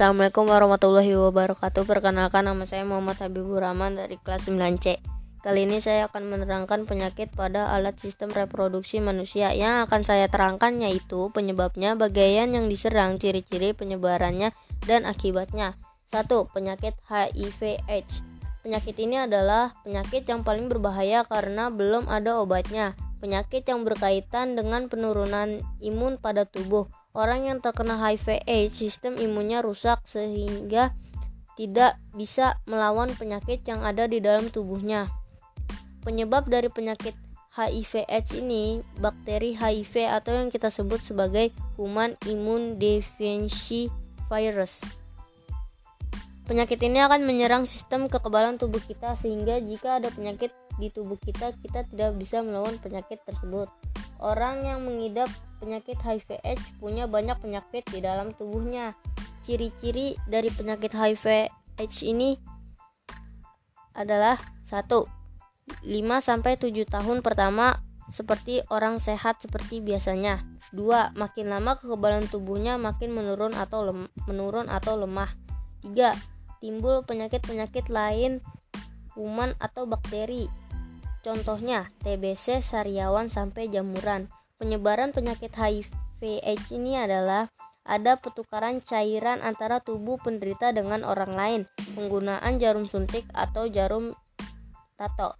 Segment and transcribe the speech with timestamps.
[0.00, 1.84] Assalamualaikum warahmatullahi wabarakatuh.
[1.84, 4.96] Perkenalkan nama saya Muhammad Habibur Rahman dari kelas 9C
[5.44, 9.52] Kali ini saya akan menerangkan penyakit pada alat sistem reproduksi manusia.
[9.52, 14.56] Yang akan saya terangkan yaitu penyebabnya, bagian yang diserang, ciri-ciri penyebarannya,
[14.88, 15.76] dan akibatnya.
[16.16, 16.48] 1.
[16.48, 18.24] Penyakit HIV-AIDS
[18.64, 22.96] Penyakit ini adalah penyakit yang paling berbahaya karena belum ada obatnya.
[23.20, 29.66] Penyakit yang berkaitan dengan penurunan imun pada tubuh Orang yang terkena HIV AIDS sistem imunnya
[29.66, 30.94] rusak sehingga
[31.58, 35.10] tidak bisa melawan penyakit yang ada di dalam tubuhnya.
[36.06, 37.12] Penyebab dari penyakit
[37.50, 43.90] HIV AIDS ini bakteri HIV atau yang kita sebut sebagai human immune deficiency
[44.30, 44.86] virus.
[46.46, 51.52] Penyakit ini akan menyerang sistem kekebalan tubuh kita sehingga jika ada penyakit di tubuh kita
[51.58, 53.66] kita tidak bisa melawan penyakit tersebut.
[54.22, 55.28] Orang yang mengidap
[55.60, 58.96] penyakit HIV/AIDS punya banyak penyakit di dalam tubuhnya.
[59.44, 62.40] Ciri-ciri dari penyakit HIV/AIDS ini
[63.92, 65.04] adalah satu
[65.84, 67.78] 5 sampai 7 tahun pertama
[68.10, 70.42] seperti orang sehat seperti biasanya.
[70.72, 71.14] 2.
[71.14, 75.30] Makin lama kekebalan tubuhnya makin menurun atau lem, menurun atau lemah.
[75.84, 76.16] 3.
[76.58, 78.42] Timbul penyakit-penyakit lain
[79.14, 80.48] kuman atau bakteri
[81.20, 84.32] Contohnya TBC, sariawan sampai jamuran.
[84.60, 87.48] Penyebaran penyakit HIV/AIDS ini adalah
[87.88, 91.60] ada pertukaran cairan antara tubuh penderita dengan orang lain,
[91.96, 94.12] penggunaan jarum suntik atau jarum
[95.00, 95.32] tato,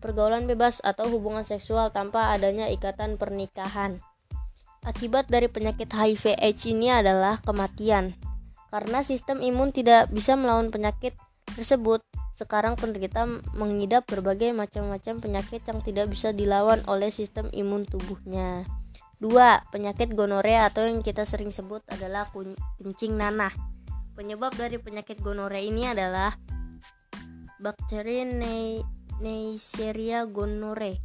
[0.00, 4.00] pergaulan bebas atau hubungan seksual tanpa adanya ikatan pernikahan.
[4.80, 8.16] Akibat dari penyakit HIV/AIDS ini adalah kematian.
[8.72, 11.12] Karena sistem imun tidak bisa melawan penyakit
[11.52, 12.00] tersebut,
[12.34, 18.66] sekarang penderita mengidap berbagai macam-macam penyakit yang tidak bisa dilawan oleh sistem imun tubuhnya.
[19.22, 19.30] 2.
[19.70, 22.26] Penyakit gonorea atau yang kita sering sebut adalah
[22.82, 23.54] kencing nanah.
[24.18, 26.34] Penyebab dari penyakit gonorea ini adalah
[27.62, 28.26] bakteri
[29.22, 30.98] Neisseria gonorrhoeae.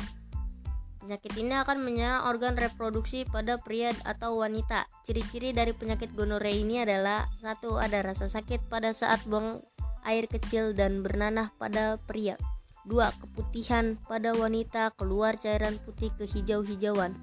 [1.00, 4.86] Penyakit ini akan menyerang organ reproduksi pada pria atau wanita.
[5.08, 9.64] Ciri-ciri dari penyakit gonorea ini adalah satu ada rasa sakit pada saat buang
[10.06, 12.40] air kecil dan bernanah pada pria.
[12.88, 12.96] 2.
[13.22, 17.14] Keputihan pada wanita keluar cairan putih kehijau-hijauan.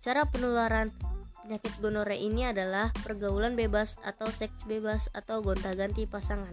[0.00, 0.90] Cara penularan
[1.44, 6.52] penyakit gonore ini adalah pergaulan bebas atau seks bebas atau gonta-ganti pasangan.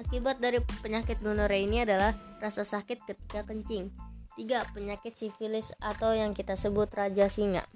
[0.00, 3.92] Akibat dari penyakit gonore ini adalah rasa sakit ketika kencing.
[4.40, 4.72] 3.
[4.72, 7.68] Penyakit sifilis atau yang kita sebut raja singa.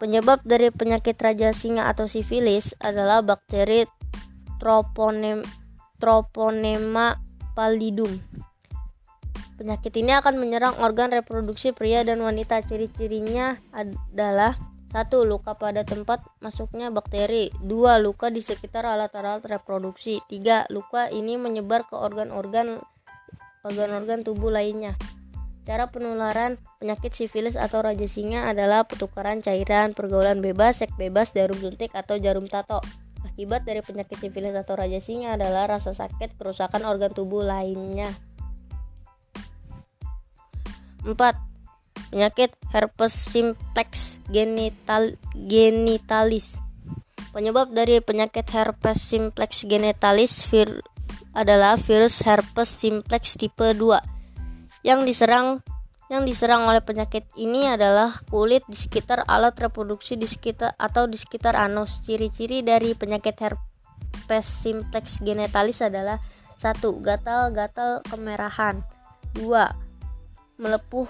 [0.00, 3.84] Penyebab dari penyakit raja singa atau sifilis adalah bakteri
[4.60, 5.40] troponem,
[5.96, 7.16] troponema
[7.56, 8.20] pallidum.
[9.56, 12.64] Penyakit ini akan menyerang organ reproduksi pria dan wanita.
[12.64, 14.56] Ciri-cirinya adalah
[14.92, 18.00] satu Luka pada tempat masuknya bakteri 2.
[18.00, 20.68] Luka di sekitar alat-alat reproduksi 3.
[20.72, 22.80] Luka ini menyebar ke organ-organ
[23.60, 24.96] organ-organ tubuh lainnya
[25.70, 31.54] Cara penularan penyakit sifilis atau raja singa adalah pertukaran cairan, pergaulan bebas, seks bebas, jarum
[31.60, 32.80] suntik atau jarum tato.
[33.40, 38.12] Akibat dari penyakit sifilis atau raja singa adalah rasa sakit, kerusakan organ tubuh lainnya.
[41.08, 41.16] 4.
[42.12, 46.60] Penyakit herpes simplex genital genitalis.
[47.32, 50.84] Penyebab dari penyakit herpes simplex genitalis vir,
[51.32, 55.64] adalah virus herpes simplex tipe 2 yang diserang
[56.10, 61.14] yang diserang oleh penyakit ini adalah kulit di sekitar alat reproduksi di sekitar atau di
[61.14, 62.02] sekitar anus.
[62.02, 66.18] Ciri-ciri dari penyakit herpes simplex genitalis adalah
[66.58, 68.82] satu gatal-gatal kemerahan,
[69.38, 69.70] dua
[70.58, 71.08] melepuh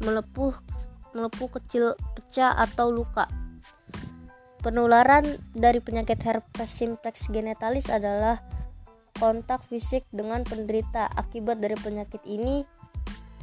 [0.00, 0.52] melepuh
[1.12, 3.28] melepuh kecil pecah atau luka.
[4.64, 8.40] Penularan dari penyakit herpes simplex genitalis adalah
[9.20, 11.04] kontak fisik dengan penderita.
[11.12, 12.64] Akibat dari penyakit ini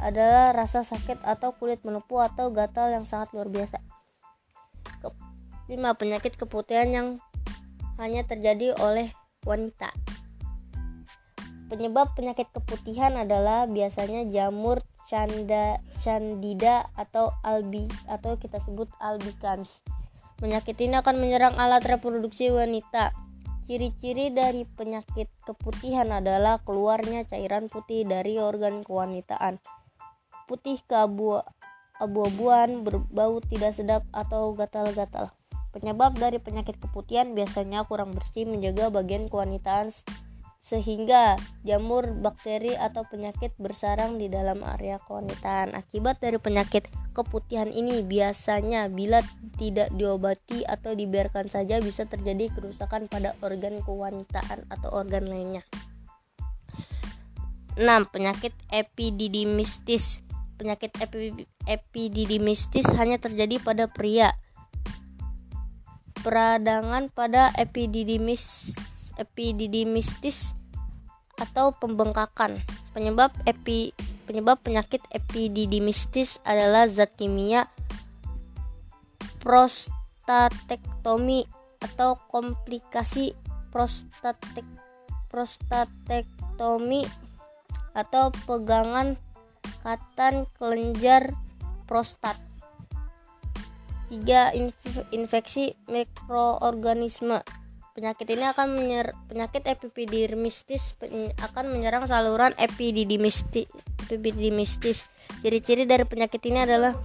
[0.03, 3.79] adalah rasa sakit atau kulit melepuh atau gatal yang sangat luar biasa.
[5.71, 5.79] 5.
[5.95, 7.07] Penyakit keputihan yang
[7.95, 9.15] hanya terjadi oleh
[9.47, 9.87] wanita.
[11.71, 19.81] Penyebab penyakit keputihan adalah biasanya jamur canda, candida atau albi atau kita sebut albicans.
[20.37, 23.15] Penyakit ini akan menyerang alat reproduksi wanita.
[23.63, 29.63] Ciri-ciri dari penyakit keputihan adalah keluarnya cairan putih dari organ kewanitaan
[30.45, 31.41] putih keabu
[32.01, 35.31] abu-abuan, berbau tidak sedap atau gatal-gatal.
[35.73, 39.89] Penyebab dari penyakit keputihan biasanya kurang bersih menjaga bagian kewanitaan
[40.63, 41.35] sehingga
[41.67, 45.75] jamur, bakteri, atau penyakit bersarang di dalam area kewanitaan.
[45.75, 49.19] Akibat dari penyakit keputihan ini biasanya bila
[49.59, 55.67] tidak diobati atau dibiarkan saja bisa terjadi kerusakan pada organ kewanitaan atau organ lainnya.
[57.75, 57.83] 6.
[58.13, 60.23] Penyakit epididymistis
[60.63, 60.95] Penyakit
[61.67, 64.31] epididymistis hanya terjadi pada pria
[66.23, 68.71] peradangan pada epididymis
[69.19, 70.55] epididymistis
[71.35, 72.63] atau pembengkakan.
[72.95, 73.91] Penyebab epi
[74.23, 77.67] penyebab penyakit epididymistis adalah zat kimia
[79.43, 81.43] prostatektomi
[81.83, 83.35] atau komplikasi
[83.67, 84.63] prostatek
[85.27, 87.03] prostatektomi
[87.91, 89.19] atau pegangan
[89.83, 91.35] katan kelenjar
[91.85, 92.39] prostat.
[94.07, 94.55] 3.
[95.11, 97.43] infeksi mikroorganisme.
[97.93, 100.97] Penyakit ini akan menyer penyakit epididymistis
[101.37, 103.69] akan menyerang saluran epididymistis.
[104.09, 105.05] epididymistis.
[105.43, 106.97] Ciri-ciri dari penyakit ini adalah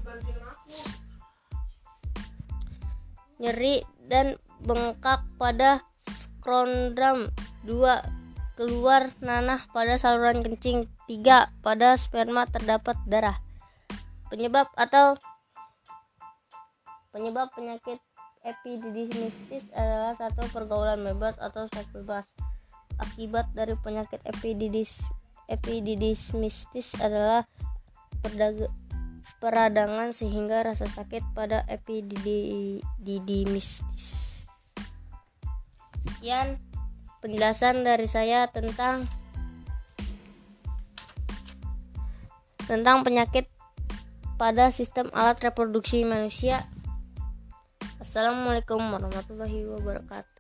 [3.38, 7.30] nyeri dan bengkak pada skrondram
[7.68, 13.40] 2 keluar nanah pada saluran kencing 3 pada sperma terdapat darah
[14.28, 15.16] penyebab atau
[17.08, 17.96] Penyebab penyakit
[18.44, 22.28] epididymistis adalah satu pergaulan bebas atau seks bebas.
[23.00, 25.08] Akibat dari penyakit epididis
[25.48, 27.48] epididymistis adalah
[29.40, 34.44] peradangan sehingga rasa sakit pada epididymistis.
[36.04, 36.60] Sekian
[37.24, 39.08] penjelasan dari saya tentang
[42.68, 43.48] tentang penyakit
[44.36, 46.68] pada sistem alat reproduksi manusia.
[47.98, 50.37] Assalamualaikum warahmatullahi wabarakatuh